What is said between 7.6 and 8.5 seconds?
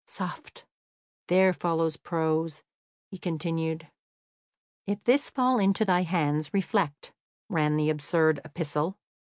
the absurd